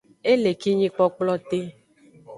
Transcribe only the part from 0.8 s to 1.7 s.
kplokplote.